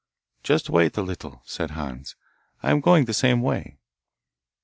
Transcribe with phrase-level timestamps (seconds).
[0.41, 2.15] 'Just wait a little,' said Hans;
[2.63, 3.77] 'I am going the same way.